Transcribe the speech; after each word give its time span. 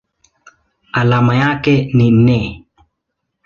Alama 0.93 1.35
yake 1.35 1.91
ni 1.93 2.11
Ne. 2.11 2.65